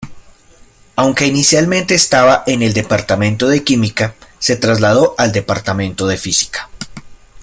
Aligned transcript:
Aunque 0.95 1.27
inicialmente 1.27 1.93
estaba 1.93 2.41
en 2.47 2.63
el 2.63 2.73
Departamento 2.73 3.47
de 3.47 3.63
Química, 3.63 4.15
se 4.39 4.55
trasladó 4.55 5.13
al 5.19 5.31
Departamento 5.31 6.07
de 6.07 6.17
Física. 6.17 6.71